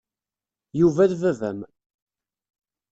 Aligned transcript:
Yuba 0.79 1.05
d 1.09 1.13
baba-m. 1.21 1.59